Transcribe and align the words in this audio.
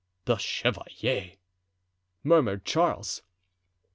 "The 0.25 0.37
chevalier!" 0.37 1.33
murmured 2.23 2.65
Charles. 2.65 3.21